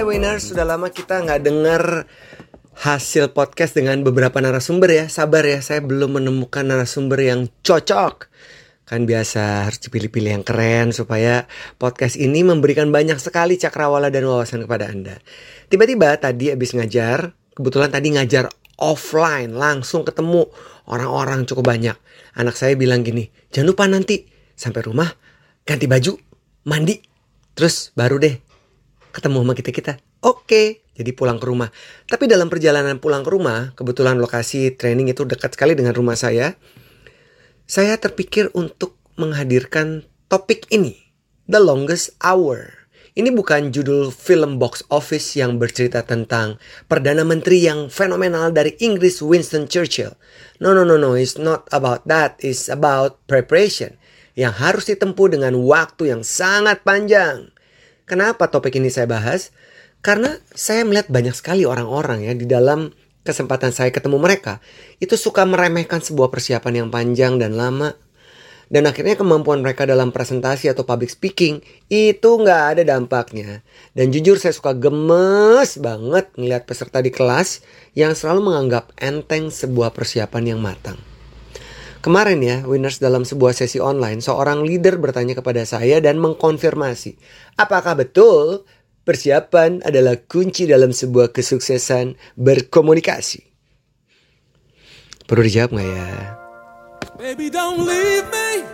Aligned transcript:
Hai 0.00 0.08
Winners, 0.08 0.48
sudah 0.48 0.64
lama 0.64 0.88
kita 0.88 1.20
nggak 1.20 1.44
dengar 1.44 2.08
hasil 2.72 3.36
podcast 3.36 3.76
dengan 3.76 4.00
beberapa 4.00 4.40
narasumber 4.40 4.88
ya. 4.88 5.04
Sabar 5.12 5.44
ya, 5.44 5.60
saya 5.60 5.84
belum 5.84 6.16
menemukan 6.16 6.64
narasumber 6.64 7.20
yang 7.20 7.52
cocok. 7.60 8.32
Kan 8.88 9.04
biasa 9.04 9.68
harus 9.68 9.76
dipilih-pilih 9.84 10.40
yang 10.40 10.40
keren 10.40 10.96
supaya 10.96 11.44
podcast 11.76 12.16
ini 12.16 12.40
memberikan 12.40 12.88
banyak 12.88 13.20
sekali 13.20 13.60
cakrawala 13.60 14.08
dan 14.08 14.24
wawasan 14.24 14.64
kepada 14.64 14.88
Anda. 14.88 15.20
Tiba-tiba 15.68 16.16
tadi 16.16 16.48
habis 16.48 16.72
ngajar, 16.72 17.36
kebetulan 17.52 17.92
tadi 17.92 18.16
ngajar 18.16 18.48
offline, 18.80 19.52
langsung 19.52 20.08
ketemu 20.08 20.48
orang-orang 20.88 21.44
cukup 21.44 21.76
banyak. 21.76 21.96
Anak 22.40 22.56
saya 22.56 22.72
bilang 22.72 23.04
gini, 23.04 23.28
jangan 23.52 23.76
lupa 23.76 23.84
nanti 23.84 24.24
sampai 24.56 24.80
rumah 24.80 25.12
ganti 25.68 25.84
baju, 25.84 26.16
mandi, 26.64 26.96
terus 27.52 27.92
baru 27.92 28.16
deh 28.16 28.49
ketemu 29.10 29.42
sama 29.44 29.54
kita-kita. 29.58 29.92
Oke, 30.22 30.86
jadi 30.96 31.10
pulang 31.12 31.36
ke 31.36 31.46
rumah. 31.46 31.68
Tapi 32.06 32.30
dalam 32.30 32.48
perjalanan 32.48 33.02
pulang 33.02 33.26
ke 33.26 33.30
rumah, 33.30 33.74
kebetulan 33.74 34.16
lokasi 34.16 34.74
training 34.74 35.10
itu 35.10 35.26
dekat 35.26 35.54
sekali 35.54 35.74
dengan 35.74 35.92
rumah 35.94 36.14
saya. 36.14 36.54
Saya 37.70 37.98
terpikir 37.98 38.50
untuk 38.54 38.98
menghadirkan 39.14 40.02
topik 40.26 40.66
ini, 40.74 40.98
The 41.46 41.60
Longest 41.62 42.18
Hour. 42.22 42.80
Ini 43.10 43.34
bukan 43.34 43.74
judul 43.74 44.14
film 44.14 44.62
box 44.62 44.86
office 44.86 45.34
yang 45.34 45.58
bercerita 45.58 46.06
tentang 46.06 46.62
Perdana 46.86 47.26
Menteri 47.26 47.66
yang 47.66 47.90
fenomenal 47.90 48.54
dari 48.54 48.78
Inggris 48.78 49.18
Winston 49.18 49.66
Churchill. 49.66 50.14
No, 50.62 50.70
no, 50.72 50.86
no, 50.86 50.94
no, 50.94 51.18
it's 51.18 51.34
not 51.34 51.66
about 51.74 52.06
that. 52.06 52.38
It's 52.38 52.70
about 52.70 53.18
preparation 53.26 53.98
yang 54.38 54.54
harus 54.54 54.86
ditempuh 54.86 55.36
dengan 55.36 55.58
waktu 55.58 56.14
yang 56.14 56.22
sangat 56.22 56.86
panjang. 56.86 57.50
Kenapa 58.10 58.50
topik 58.50 58.74
ini 58.74 58.90
saya 58.90 59.06
bahas? 59.06 59.54
Karena 60.02 60.34
saya 60.50 60.82
melihat 60.82 61.06
banyak 61.06 61.30
sekali 61.30 61.62
orang-orang 61.62 62.26
ya 62.26 62.34
di 62.34 62.42
dalam 62.42 62.90
kesempatan 63.22 63.70
saya 63.70 63.94
ketemu 63.94 64.18
mereka 64.18 64.58
itu 64.98 65.14
suka 65.14 65.46
meremehkan 65.46 66.02
sebuah 66.02 66.32
persiapan 66.34 66.82
yang 66.82 66.88
panjang 66.90 67.38
dan 67.38 67.54
lama 67.54 67.94
dan 68.70 68.86
akhirnya 68.86 69.14
kemampuan 69.14 69.62
mereka 69.62 69.82
dalam 69.86 70.14
presentasi 70.14 70.70
atau 70.70 70.82
public 70.86 71.10
speaking 71.10 71.58
itu 71.90 72.30
nggak 72.38 72.62
ada 72.78 72.82
dampaknya. 72.86 73.66
Dan 73.98 74.14
jujur 74.14 74.38
saya 74.38 74.54
suka 74.54 74.78
gemes 74.78 75.74
banget 75.82 76.30
ngeliat 76.38 76.70
peserta 76.70 77.02
di 77.02 77.10
kelas 77.10 77.66
yang 77.98 78.14
selalu 78.14 78.46
menganggap 78.46 78.94
enteng 79.02 79.50
sebuah 79.50 79.90
persiapan 79.90 80.54
yang 80.54 80.62
matang. 80.62 81.09
Kemarin 82.00 82.40
ya, 82.40 82.56
winners 82.64 82.96
dalam 82.96 83.28
sebuah 83.28 83.52
sesi 83.52 83.76
online, 83.76 84.24
seorang 84.24 84.64
leader 84.64 84.96
bertanya 84.96 85.36
kepada 85.36 85.68
saya 85.68 86.00
dan 86.00 86.16
mengkonfirmasi, 86.16 87.20
apakah 87.60 87.92
betul 87.92 88.64
persiapan 89.04 89.84
adalah 89.84 90.16
kunci 90.16 90.64
dalam 90.64 90.96
sebuah 90.96 91.28
kesuksesan 91.28 92.16
berkomunikasi? 92.40 93.44
Perlu 95.28 95.44
dijawab 95.44 95.76
nggak 95.76 95.88
ya? 95.92 96.08
Baby, 97.20 97.52
don't 97.52 97.84
leave 97.84 98.24
me 98.32 98.64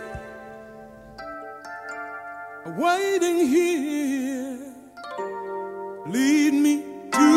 waiting 2.79 3.43
here. 3.43 4.55
Lead 6.07 6.55
me 6.55 6.79
to 7.11 7.27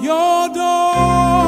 your 0.00 0.48
door. 0.56 1.41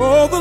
Oh, 0.00 0.37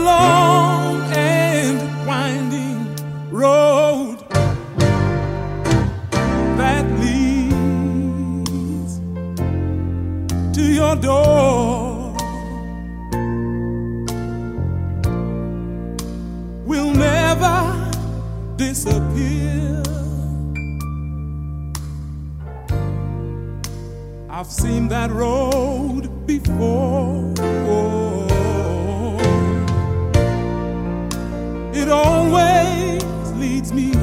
leads 33.57 33.73
me 33.73 33.97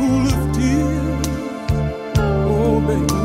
pool 0.00 0.26
of 0.40 0.44
tears. 0.56 1.26
Oh, 2.56 2.80
baby 2.88 3.20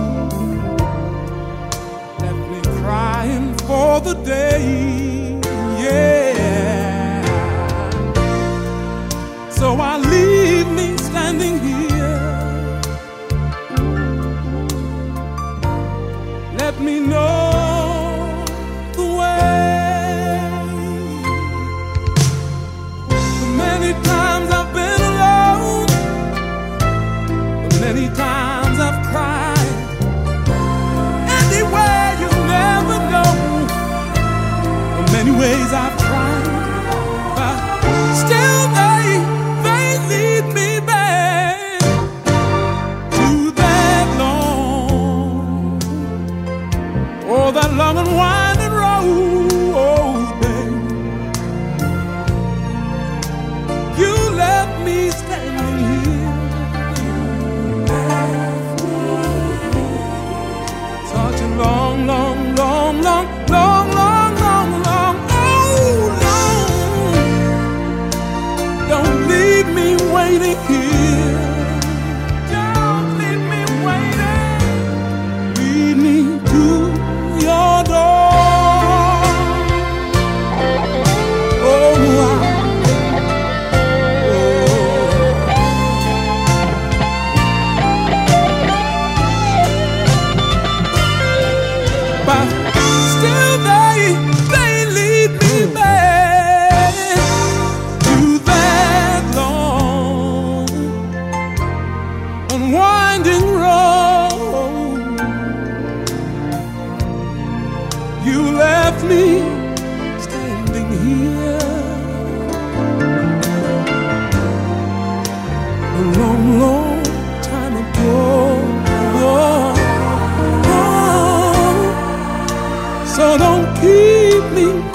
left 2.24 2.44
me 2.52 2.60
crying 2.82 3.50
for 3.68 3.92
the 4.08 4.16
day. 4.36 4.66
Yeah. 5.84 7.22
So 9.50 9.68
I 9.92 9.94
leave 10.14 10.70
me 10.80 10.88
standing 10.98 11.58
Many 27.96 28.14
times 28.14 28.78
I've 28.78 29.08
cried. 29.08 29.72
Anywhere 31.40 32.12
you 32.20 32.30
never 32.46 32.98
know. 33.12 33.34
Many 35.14 35.32
ways 35.32 35.72
I've 35.72 36.05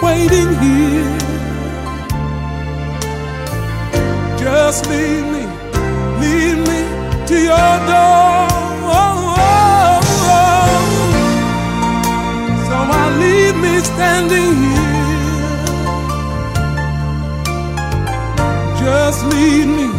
waiting 0.03 0.53
here. 0.61 1.19
Just 4.39 4.87
lead 4.89 5.25
me, 5.33 5.45
lead 6.21 6.59
me 6.69 6.81
to 7.29 7.37
your 7.51 7.73
door. 7.91 8.49
So 12.67 12.77
I 13.01 13.05
leave 13.23 13.57
me 13.65 13.75
standing 13.81 14.55
here. 14.65 15.71
Just 18.83 19.21
lead 19.33 19.67
me, 19.77 19.90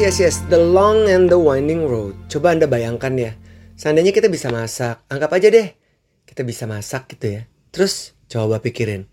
Yes, 0.00 0.16
yes. 0.16 0.40
The 0.48 0.56
long 0.56 1.12
and 1.12 1.28
the 1.28 1.36
winding 1.36 1.84
road. 1.84 2.16
Coba 2.32 2.56
Anda 2.56 2.64
bayangkan 2.64 3.12
ya. 3.20 3.36
Seandainya 3.76 4.16
kita 4.16 4.32
bisa 4.32 4.48
masak. 4.48 5.04
Anggap 5.12 5.28
aja 5.36 5.52
deh. 5.52 5.76
Kita 6.24 6.40
bisa 6.40 6.64
masak 6.64 7.12
gitu 7.12 7.36
ya. 7.36 7.42
Terus 7.68 8.16
coba 8.24 8.64
pikirin. 8.64 9.12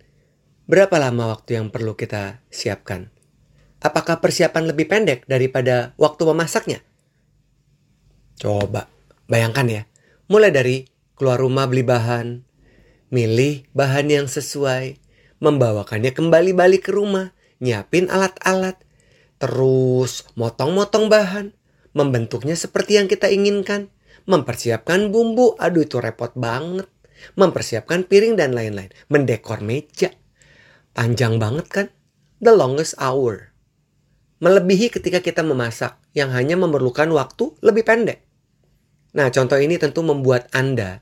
Berapa 0.64 0.96
lama 0.96 1.36
waktu 1.36 1.60
yang 1.60 1.76
perlu 1.76 2.00
kita 2.00 2.40
siapkan? 2.48 3.12
Apakah 3.84 4.24
persiapan 4.24 4.72
lebih 4.72 4.88
pendek 4.88 5.28
daripada 5.28 5.92
waktu 6.00 6.24
memasaknya? 6.24 6.80
Coba 8.40 8.88
bayangkan 9.28 9.68
ya. 9.68 9.82
Mulai 10.32 10.56
dari 10.56 10.88
keluar 11.20 11.44
rumah 11.44 11.68
beli 11.68 11.84
bahan, 11.84 12.48
milih 13.12 13.68
bahan 13.76 14.08
yang 14.08 14.32
sesuai, 14.32 15.04
membawakannya 15.44 16.16
kembali 16.16 16.56
balik 16.56 16.88
ke 16.88 16.96
rumah, 16.96 17.36
nyiapin 17.60 18.08
alat-alat, 18.08 18.87
terus 19.38 20.26
motong-motong 20.34 21.10
bahan, 21.10 21.54
membentuknya 21.94 22.54
seperti 22.58 23.02
yang 23.02 23.10
kita 23.10 23.30
inginkan, 23.30 23.90
mempersiapkan 24.26 25.10
bumbu, 25.10 25.56
aduh 25.58 25.86
itu 25.86 25.98
repot 26.02 26.34
banget, 26.36 26.90
mempersiapkan 27.34 28.06
piring 28.06 28.38
dan 28.38 28.54
lain-lain, 28.54 28.94
mendekor 29.10 29.64
meja. 29.64 30.14
Panjang 30.94 31.38
banget 31.38 31.68
kan? 31.70 31.88
The 32.42 32.54
longest 32.54 32.98
hour. 33.02 33.54
Melebihi 34.38 34.94
ketika 34.94 35.22
kita 35.22 35.42
memasak 35.42 35.98
yang 36.14 36.30
hanya 36.30 36.54
memerlukan 36.58 37.10
waktu 37.10 37.58
lebih 37.66 37.86
pendek. 37.86 38.22
Nah, 39.18 39.34
contoh 39.34 39.58
ini 39.58 39.82
tentu 39.82 40.06
membuat 40.06 40.46
Anda 40.54 41.02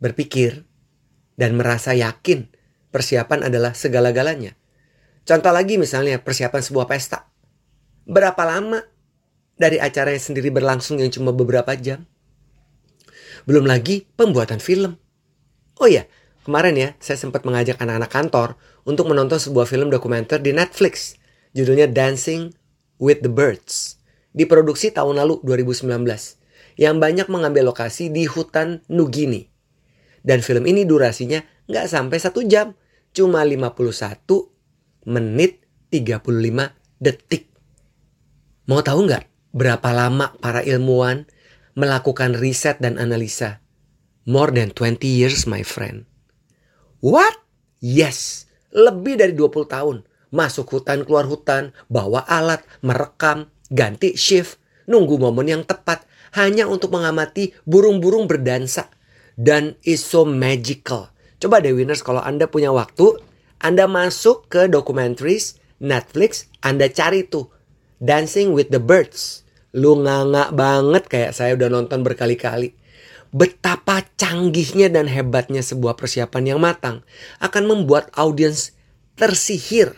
berpikir 0.00 0.64
dan 1.36 1.56
merasa 1.56 1.92
yakin 1.92 2.48
persiapan 2.92 3.48
adalah 3.48 3.76
segala-galanya. 3.76 4.56
Contoh 5.22 5.52
lagi 5.52 5.76
misalnya 5.76 6.20
persiapan 6.20 6.62
sebuah 6.64 6.88
pesta. 6.88 7.31
Berapa 8.02 8.42
lama 8.42 8.82
dari 9.54 9.78
acaranya 9.78 10.18
sendiri 10.18 10.50
berlangsung 10.50 10.98
yang 10.98 11.10
cuma 11.14 11.30
beberapa 11.30 11.70
jam? 11.78 12.02
Belum 13.46 13.62
lagi 13.62 14.06
pembuatan 14.18 14.58
film. 14.58 14.98
Oh 15.78 15.86
iya, 15.86 16.10
kemarin 16.42 16.74
ya 16.74 16.88
saya 16.98 17.18
sempat 17.18 17.46
mengajak 17.46 17.78
anak-anak 17.78 18.10
kantor 18.10 18.48
untuk 18.82 19.06
menonton 19.06 19.38
sebuah 19.38 19.70
film 19.70 19.86
dokumenter 19.90 20.42
di 20.42 20.50
Netflix. 20.50 21.14
Judulnya 21.54 21.86
Dancing 21.86 22.50
with 22.98 23.22
the 23.22 23.30
Birds. 23.30 24.02
Diproduksi 24.34 24.90
tahun 24.90 25.22
lalu 25.22 25.38
2019. 25.46 25.86
Yang 26.80 26.96
banyak 26.96 27.26
mengambil 27.28 27.70
lokasi 27.70 28.08
di 28.08 28.24
hutan 28.24 28.80
Nugini. 28.88 29.46
Dan 30.24 30.40
film 30.40 30.64
ini 30.66 30.82
durasinya 30.88 31.38
nggak 31.68 31.86
sampai 31.86 32.18
satu 32.18 32.42
jam. 32.48 32.74
Cuma 33.12 33.44
51 33.44 33.76
menit 35.06 35.62
35 35.92 36.72
detik. 36.96 37.51
Mau 38.62 38.78
tahu 38.78 39.10
nggak 39.10 39.26
berapa 39.50 39.90
lama 39.90 40.38
para 40.38 40.62
ilmuwan 40.62 41.26
melakukan 41.74 42.38
riset 42.38 42.78
dan 42.78 42.94
analisa? 42.94 43.58
More 44.22 44.54
than 44.54 44.70
20 44.70 45.02
years, 45.02 45.50
my 45.50 45.66
friend. 45.66 46.06
What? 47.02 47.42
Yes, 47.82 48.46
lebih 48.70 49.18
dari 49.18 49.34
20 49.34 49.66
tahun. 49.66 50.06
Masuk 50.30 50.78
hutan, 50.78 51.02
keluar 51.02 51.26
hutan, 51.26 51.74
bawa 51.90 52.22
alat, 52.22 52.62
merekam, 52.86 53.50
ganti 53.66 54.14
shift, 54.14 54.62
nunggu 54.86 55.18
momen 55.18 55.50
yang 55.50 55.66
tepat 55.66 56.06
hanya 56.38 56.70
untuk 56.70 56.94
mengamati 56.94 57.50
burung-burung 57.66 58.30
berdansa. 58.30 58.94
Dan 59.34 59.74
is 59.82 60.06
so 60.06 60.22
magical. 60.22 61.10
Coba 61.42 61.58
deh 61.58 61.74
winners 61.74 62.06
kalau 62.06 62.22
Anda 62.22 62.46
punya 62.46 62.70
waktu, 62.70 63.18
Anda 63.58 63.90
masuk 63.90 64.46
ke 64.46 64.70
documentaries 64.70 65.58
Netflix, 65.82 66.46
Anda 66.62 66.86
cari 66.86 67.26
tuh 67.26 67.50
Dancing 68.02 68.50
with 68.50 68.74
the 68.74 68.82
Birds. 68.82 69.46
Lu 69.70 69.94
nganga 70.02 70.50
banget 70.50 71.06
kayak 71.06 71.38
saya 71.38 71.54
udah 71.54 71.70
nonton 71.70 72.02
berkali-kali. 72.02 72.74
Betapa 73.30 74.02
canggihnya 74.18 74.90
dan 74.90 75.06
hebatnya 75.06 75.62
sebuah 75.62 75.94
persiapan 75.94 76.52
yang 76.52 76.60
matang 76.60 77.06
akan 77.38 77.64
membuat 77.70 78.10
audiens 78.18 78.74
tersihir. 79.14 79.94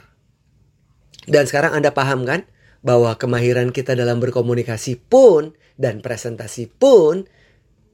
Dan 1.24 1.48
sekarang 1.48 1.72
Anda 1.72 1.96
paham 1.96 2.28
kan 2.28 2.44
bahwa 2.84 3.16
kemahiran 3.16 3.72
kita 3.72 3.96
dalam 3.96 4.20
berkomunikasi 4.20 5.00
pun 5.08 5.56
dan 5.80 6.04
presentasi 6.04 6.68
pun 6.68 7.24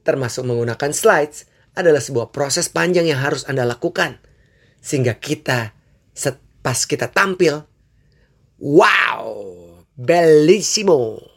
termasuk 0.03 0.43
menggunakan 0.43 0.91
slides 0.91 1.47
adalah 1.71 2.03
sebuah 2.03 2.35
proses 2.35 2.67
panjang 2.67 3.07
yang 3.07 3.23
harus 3.23 3.47
Anda 3.47 3.63
lakukan. 3.63 4.19
Sehingga 4.83 5.15
kita 5.15 5.71
pas 6.61 6.85
kita 6.85 7.09
tampil, 7.09 7.65
wow, 8.61 9.50
bellissimo. 10.01 11.30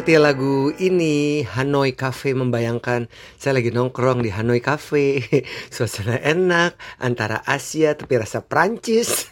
Seperti 0.00 0.16
lagu 0.16 0.72
ini 0.80 1.44
Hanoi 1.44 1.92
Cafe 1.92 2.32
membayangkan 2.32 3.04
saya 3.36 3.60
lagi 3.60 3.68
nongkrong 3.68 4.24
di 4.24 4.32
Hanoi 4.32 4.64
Cafe. 4.64 5.20
Suasana 5.76 6.16
enak 6.24 6.72
antara 7.04 7.44
Asia 7.44 7.92
tapi 7.92 8.16
rasa 8.16 8.40
Prancis 8.40 9.28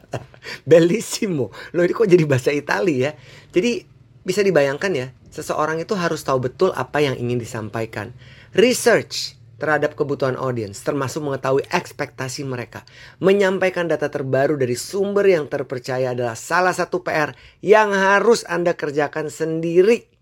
Bellissimo. 0.72 1.52
Loh 1.76 1.84
ini 1.84 1.92
kok 1.92 2.08
jadi 2.08 2.24
bahasa 2.24 2.48
Italia 2.48 2.96
ya? 2.96 3.10
Jadi 3.52 3.84
bisa 4.24 4.40
dibayangkan 4.40 4.92
ya 4.96 5.12
Seseorang 5.36 5.84
itu 5.84 5.92
harus 5.92 6.24
tahu 6.24 6.48
betul 6.48 6.72
apa 6.72 7.04
yang 7.04 7.20
ingin 7.20 7.36
disampaikan. 7.36 8.16
Research 8.56 9.35
terhadap 9.56 9.96
kebutuhan 9.96 10.36
audiens, 10.36 10.76
termasuk 10.84 11.24
mengetahui 11.24 11.64
ekspektasi 11.72 12.44
mereka. 12.44 12.84
Menyampaikan 13.24 13.88
data 13.88 14.12
terbaru 14.12 14.60
dari 14.60 14.76
sumber 14.76 15.24
yang 15.32 15.48
terpercaya 15.48 16.12
adalah 16.12 16.36
salah 16.36 16.76
satu 16.76 17.00
PR 17.00 17.32
yang 17.64 17.92
harus 17.96 18.44
Anda 18.44 18.76
kerjakan 18.76 19.32
sendiri. 19.32 20.12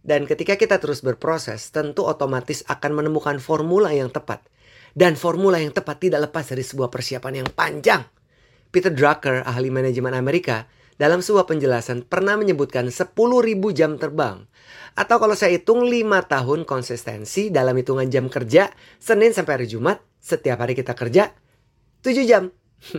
Dan 0.00 0.24
ketika 0.24 0.56
kita 0.56 0.80
terus 0.80 1.04
berproses, 1.04 1.68
tentu 1.68 2.08
otomatis 2.08 2.64
akan 2.64 3.04
menemukan 3.04 3.36
formula 3.36 3.92
yang 3.92 4.08
tepat. 4.08 4.40
Dan 4.96 5.14
formula 5.14 5.60
yang 5.60 5.76
tepat 5.76 6.00
tidak 6.00 6.32
lepas 6.32 6.48
dari 6.48 6.64
sebuah 6.64 6.88
persiapan 6.88 7.44
yang 7.44 7.48
panjang. 7.52 8.02
Peter 8.72 8.90
Drucker, 8.90 9.44
ahli 9.44 9.68
manajemen 9.68 10.16
Amerika, 10.16 10.64
dalam 11.00 11.24
sebuah 11.24 11.48
penjelasan 11.48 12.04
pernah 12.04 12.36
menyebutkan 12.36 12.92
10.000 12.92 13.16
jam 13.72 13.96
terbang. 13.96 14.44
Atau 14.92 15.16
kalau 15.16 15.32
saya 15.32 15.56
hitung 15.56 15.88
5 15.88 16.04
tahun 16.28 16.68
konsistensi 16.68 17.48
dalam 17.48 17.72
hitungan 17.72 18.04
jam 18.12 18.28
kerja, 18.28 18.68
Senin 19.00 19.32
sampai 19.32 19.56
hari 19.56 19.66
Jumat, 19.72 20.04
setiap 20.20 20.60
hari 20.60 20.76
kita 20.76 20.92
kerja 20.92 21.32
7 22.04 22.28
jam. 22.28 22.52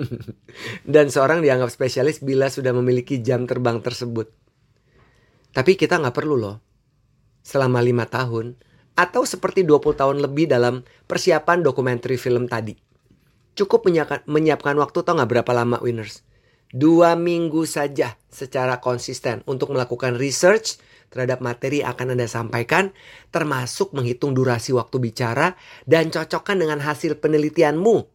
Dan 0.94 1.14
seorang 1.14 1.46
dianggap 1.46 1.70
spesialis 1.70 2.26
bila 2.26 2.50
sudah 2.50 2.74
memiliki 2.74 3.22
jam 3.22 3.46
terbang 3.46 3.78
tersebut. 3.86 4.34
Tapi 5.54 5.78
kita 5.78 6.02
nggak 6.02 6.18
perlu 6.18 6.42
loh. 6.42 6.58
Selama 7.46 7.86
5 7.86 8.18
tahun, 8.18 8.58
atau 8.98 9.30
seperti 9.30 9.62
20 9.62 10.02
tahun 10.02 10.18
lebih 10.26 10.50
dalam 10.50 10.82
persiapan 11.06 11.62
dokumenter 11.62 12.18
film 12.18 12.50
tadi. 12.50 12.74
Cukup 13.54 13.86
menyiapkan, 13.86 14.26
menyiapkan 14.26 14.74
waktu 14.82 15.06
tau 15.06 15.14
nggak 15.14 15.30
berapa 15.38 15.52
lama 15.54 15.78
winners? 15.86 16.26
Dua 16.72 17.20
minggu 17.20 17.68
saja 17.68 18.16
secara 18.32 18.80
konsisten 18.80 19.44
untuk 19.44 19.76
melakukan 19.76 20.16
research 20.16 20.80
terhadap 21.12 21.44
materi 21.44 21.84
yang 21.84 21.92
akan 21.92 22.16
Anda 22.16 22.32
sampaikan, 22.32 22.96
termasuk 23.28 23.92
menghitung 23.92 24.32
durasi 24.32 24.72
waktu 24.72 24.98
bicara 25.04 25.60
dan 25.84 26.08
cocokkan 26.08 26.56
dengan 26.56 26.80
hasil 26.80 27.20
penelitianmu. 27.20 28.08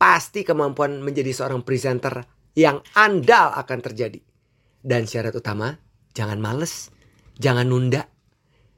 Pasti 0.00 0.42
kemampuan 0.42 1.04
menjadi 1.04 1.30
seorang 1.36 1.60
presenter 1.60 2.24
yang 2.56 2.80
andal 2.96 3.52
akan 3.52 3.78
terjadi. 3.84 4.24
Dan 4.82 5.04
syarat 5.04 5.36
utama, 5.36 5.76
jangan 6.16 6.40
males, 6.40 6.88
jangan 7.36 7.68
nunda. 7.68 8.08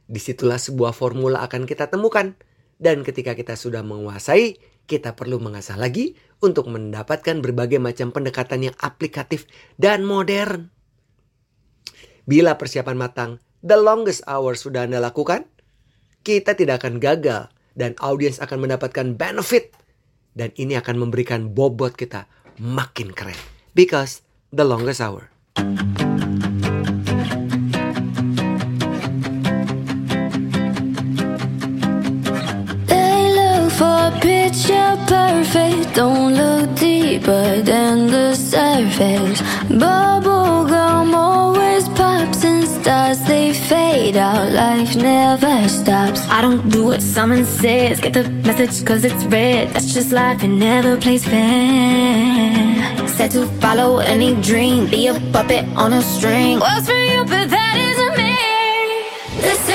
Di 0.05 0.21
situlah 0.21 0.59
sebuah 0.59 0.93
formula 0.93 1.41
akan 1.47 1.65
kita 1.65 1.89
temukan. 1.89 2.35
Dan 2.75 3.07
ketika 3.07 3.39
kita 3.39 3.55
sudah 3.55 3.87
menguasai, 3.87 4.59
kita 4.85 5.17
perlu 5.17 5.41
mengasah 5.41 5.77
lagi 5.81 6.17
untuk 6.45 6.69
mendapatkan 6.69 7.41
berbagai 7.41 7.81
macam 7.81 8.13
pendekatan 8.13 8.71
yang 8.71 8.77
aplikatif 8.81 9.49
dan 9.81 10.05
modern. 10.05 10.69
Bila 12.25 12.57
persiapan 12.57 12.97
matang, 12.97 13.31
the 13.61 13.77
longest 13.77 14.25
hour 14.29 14.57
sudah 14.57 14.89
Anda 14.89 15.01
lakukan, 15.01 15.49
kita 16.25 16.57
tidak 16.57 16.85
akan 16.85 17.01
gagal 17.01 17.53
dan 17.77 17.93
audiens 18.01 18.41
akan 18.41 18.65
mendapatkan 18.65 19.17
benefit. 19.17 19.77
Dan 20.35 20.51
ini 20.59 20.75
akan 20.75 20.99
memberikan 20.99 21.55
bobot 21.55 21.95
kita 21.95 22.27
makin 22.59 23.15
keren. 23.15 23.39
Because 23.77 24.27
the 24.51 24.67
longest 24.67 24.99
hour. 24.99 25.31
They 25.55 26.04
perfect. 35.55 35.95
Don't 35.95 36.35
look 36.35 36.75
deeper 36.75 37.63
than 37.63 38.07
the 38.09 38.35
surface. 38.35 39.41
Bubblegum 39.69 41.15
always 41.15 41.89
pops 41.91 42.45
and 42.45 42.67
stars. 42.67 43.21
They 43.23 43.53
fade 43.53 44.17
out. 44.17 44.51
Life 44.53 44.97
never 44.97 45.69
stops. 45.69 46.21
I 46.29 46.41
don't 46.41 46.69
do 46.69 46.85
what 46.87 47.03
someone 47.03 47.45
says. 47.45 48.01
Get 48.01 48.13
the 48.15 48.29
message 48.47 48.85
cause 48.85 49.05
it's 49.05 49.25
red. 49.27 49.71
That's 49.71 49.95
just 49.95 50.13
life 50.13 50.43
and 50.43 50.59
never 50.59 50.97
plays 50.97 51.25
fair. 51.25 53.09
Set 53.09 53.31
to 53.33 53.47
follow 53.63 53.99
any 53.99 54.35
dream. 54.43 54.91
Be 54.91 55.07
a 55.07 55.15
puppet 55.33 55.65
on 55.77 55.93
a 55.93 56.03
string. 56.03 56.61
Works 56.61 56.87
for 56.87 57.03
you, 57.11 57.21
but 57.33 57.47
that 57.57 57.77
isn't 57.91 58.15
me. 58.21 58.35
This 59.41 59.74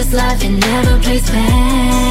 just 0.00 0.14
life 0.14 0.42
and 0.42 0.58
never 0.58 0.98
plays 1.02 1.28
fair. 1.28 2.09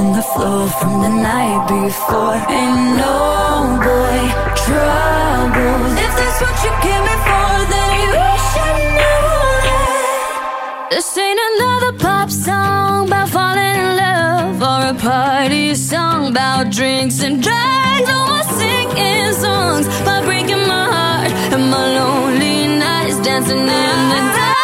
on 0.00 0.12
the 0.12 0.22
floor 0.32 0.66
from 0.78 0.94
the 1.04 1.12
night 1.30 1.62
before. 1.68 2.38
and 2.60 2.80
no 3.02 3.16
boy 3.86 4.20
troubles. 4.64 5.94
If 6.06 6.12
that's 6.20 6.38
what 6.44 6.56
you 6.64 6.72
came 6.84 7.04
before, 7.14 7.60
then 7.72 7.90
you 8.02 8.12
should 8.48 8.80
know 8.98 9.28
that. 9.66 10.88
This 10.92 11.08
ain't 11.26 11.40
another 11.50 11.92
pop 12.04 12.28
song 12.46 13.08
about 13.08 13.28
falling 13.34 13.76
in 13.84 13.90
love 14.04 14.56
or 14.70 14.80
a 14.94 14.96
party 15.10 15.74
song 15.74 16.20
about 16.32 16.64
drinks 16.78 17.18
and 17.26 17.42
drugs. 17.46 18.06
No 18.10 18.18
more 18.30 18.46
singing 18.60 19.32
songs 19.44 19.86
about 20.00 20.22
breaking 20.28 20.64
my 20.72 20.84
heart 20.94 21.32
and 21.54 21.64
my 21.74 21.84
lonely 21.98 22.56
nights 22.84 23.18
dancing 23.26 23.64
in 23.82 23.98
the 24.12 24.20
dark. 24.36 24.59